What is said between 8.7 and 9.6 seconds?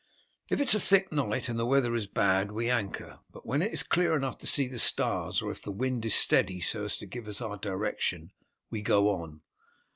we go on.